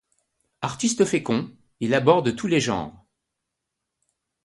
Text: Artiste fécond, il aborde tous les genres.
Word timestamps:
Artiste 0.63 1.05
fécond, 1.05 1.55
il 1.79 1.93
aborde 1.93 2.35
tous 2.35 2.47
les 2.47 2.59
genres. 2.59 3.05